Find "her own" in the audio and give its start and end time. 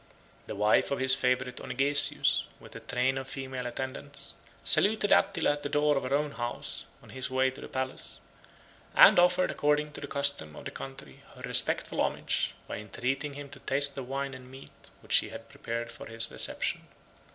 6.01-6.31